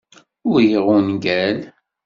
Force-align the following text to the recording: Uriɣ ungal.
Uriɣ 0.49 0.85
ungal. 0.97 1.57